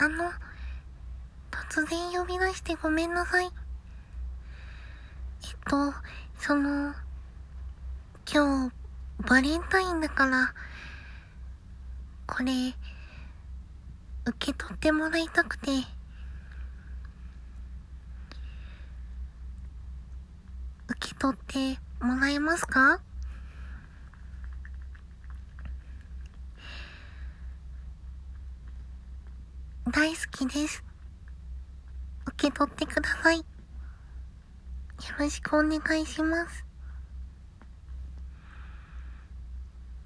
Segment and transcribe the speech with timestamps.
[0.00, 0.30] あの、
[1.50, 3.46] 突然呼び出してごめんなさい。
[3.46, 3.50] えっ
[5.68, 5.92] と、
[6.38, 6.94] その、
[8.32, 8.74] 今日、
[9.28, 10.54] バレンタインだから、
[12.26, 12.52] これ、
[14.24, 15.70] 受け取ってもらいたくて。
[20.90, 21.40] 受け取っ
[21.76, 23.00] てもらえますか？
[29.90, 30.84] 大好きです。
[32.26, 33.38] 受け取ってください。
[33.38, 33.44] よ
[35.18, 36.67] ろしくお願いします。